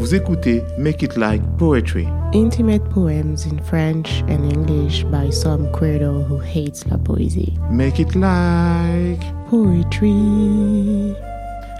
[0.00, 2.08] Vous écoutez Make It Like Poetry.
[2.32, 7.52] Intimate poems in French and English by some credo who hates la poésie.
[7.70, 11.14] Make It Like Poetry.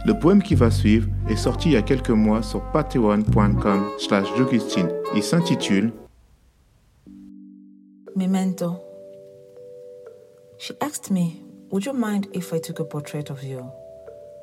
[0.04, 4.26] Le poème qui va suivre est sorti il y a quelques mois sur patreon.com slash
[5.16, 5.90] Il s'intitule
[8.14, 8.82] Memento.
[10.58, 11.40] She asked me,
[11.70, 13.64] Would you mind if I took a portrait of you?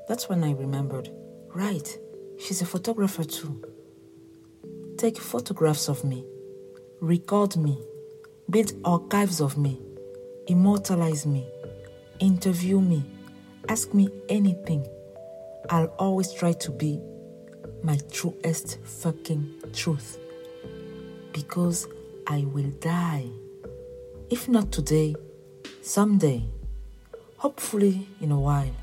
[0.07, 1.11] That's when I remembered.
[1.53, 1.99] Right,
[2.39, 3.61] she's a photographer too.
[4.97, 6.25] Take photographs of me,
[7.01, 7.77] record me,
[8.49, 9.79] build archives of me,
[10.47, 11.47] immortalize me,
[12.19, 13.03] interview me,
[13.69, 14.87] ask me anything.
[15.69, 16.99] I'll always try to be
[17.83, 20.17] my truest fucking truth.
[21.33, 21.87] Because
[22.25, 23.27] I will die.
[24.29, 25.15] If not today,
[25.81, 26.43] someday,
[27.37, 28.75] hopefully in a while.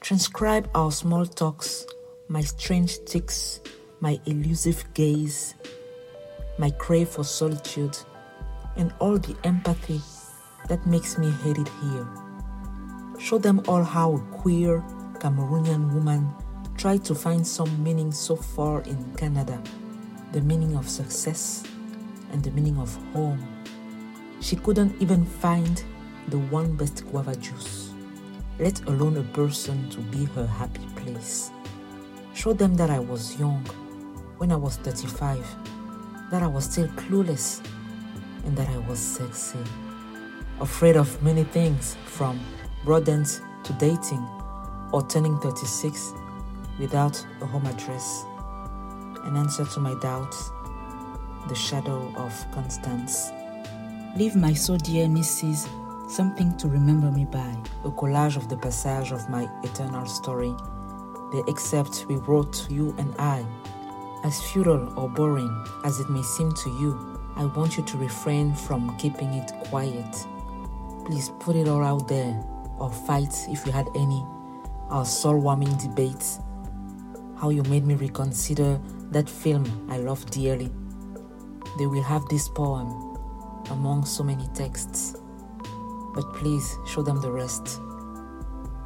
[0.00, 1.86] Transcribe our small talks,
[2.28, 3.60] my strange tics,
[4.00, 5.54] my elusive gaze,
[6.58, 7.96] my crave for solitude,
[8.76, 10.00] and all the empathy
[10.68, 12.06] that makes me hate it here.
[13.18, 14.80] Show them all how a queer
[15.20, 16.32] Cameroonian woman
[16.76, 19.60] tried to find some meaning so far in Canada
[20.32, 21.64] the meaning of success
[22.32, 23.42] and the meaning of home.
[24.40, 25.82] She couldn't even find
[26.28, 27.90] the one best guava juice,
[28.58, 31.50] let alone a person to be her happy place.
[32.38, 33.66] Show them that I was young
[34.36, 35.44] when I was 35,
[36.30, 37.60] that I was still clueless,
[38.44, 39.58] and that I was sexy.
[40.60, 42.38] Afraid of many things from
[42.84, 44.24] rodents to dating
[44.92, 46.12] or turning 36
[46.78, 48.24] without a home address.
[49.24, 50.52] An answer to my doubts,
[51.48, 53.32] the shadow of Constance.
[54.16, 55.68] Leave my so dear Mrs.
[56.08, 60.54] something to remember me by, a collage of the passage of my eternal story,
[61.32, 63.44] the excerpt we wrote you and I.
[64.24, 68.54] As futile or boring as it may seem to you, I want you to refrain
[68.54, 70.26] from keeping it quiet.
[71.06, 72.34] Please put it all out there,
[72.78, 74.24] or fight if you had any
[74.90, 76.40] our soul warming debates,
[77.36, 78.80] how you made me reconsider
[79.10, 80.72] that film I love dearly.
[81.78, 82.88] They will have this poem
[83.70, 85.14] among so many texts,
[86.14, 87.80] but please show them the rest.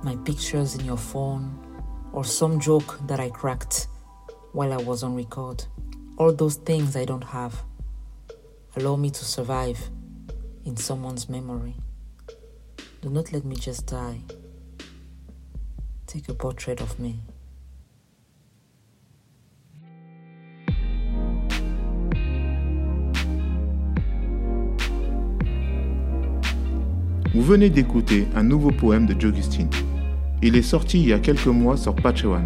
[0.03, 1.57] My pictures in your phone,
[2.13, 3.89] or some joke that I cracked
[4.53, 5.65] while I was on record.
[6.19, 7.65] All those things I don't have.
[8.77, 9.79] Allow me to survive
[10.65, 11.77] in someone's memory.
[13.01, 14.21] Do not let me just die.
[16.07, 17.23] Take a portrait of me.
[27.35, 29.71] Vous venez d'écouter un nouveau poème de Jogustine.
[30.45, 32.43] Il est sorti il y a quelques mois sur Patreon.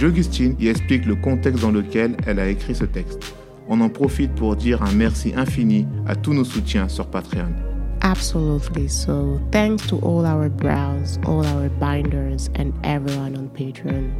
[0.00, 3.34] Jogustine y explique le contexte dans lequel elle a écrit ce texte.
[3.68, 7.52] On en profite pour dire un merci infini à tous nos soutiens sur Patreon.
[8.02, 8.88] Absolutely.
[8.88, 14.10] So, thanks to all our brows, all our binders, and everyone on Patreon.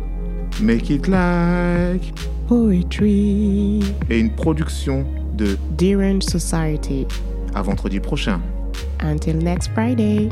[0.61, 2.15] Make it like
[2.49, 3.81] poetry.
[4.09, 5.05] Et une production
[5.37, 7.07] de Derange Society.
[7.55, 8.41] À vendredi prochain.
[9.01, 10.31] Until next Friday.